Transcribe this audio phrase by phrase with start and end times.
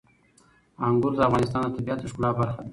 [0.87, 2.69] انګور د افغانستان د طبیعت د ښکلا برخه ده.